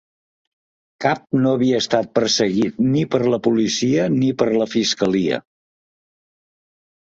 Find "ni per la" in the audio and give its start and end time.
2.95-3.41, 4.19-4.71